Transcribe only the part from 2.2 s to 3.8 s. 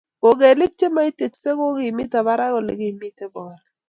barak olemiten bolik